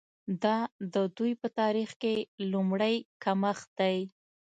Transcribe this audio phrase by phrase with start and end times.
[0.43, 0.57] دا
[0.93, 2.15] د دوی په تاریخ کې
[2.51, 3.97] لومړی کمښت دی.